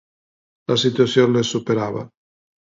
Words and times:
La 0.71 0.77
situació 0.83 1.27
les 1.35 1.53
superava. 1.57 2.03